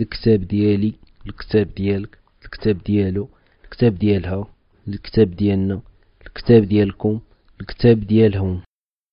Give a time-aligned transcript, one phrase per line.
[0.00, 0.92] الكتاب ديالي
[1.26, 3.28] الكتاب ديالك الكتاب ديالو
[3.64, 4.46] الكتاب ديالها
[4.88, 5.80] الكتاب ديالنا
[6.26, 7.20] الكتاب ديالكم
[7.60, 8.62] الكتاب ديالهم.